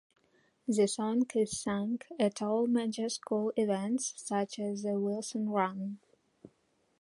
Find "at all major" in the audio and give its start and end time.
2.19-3.07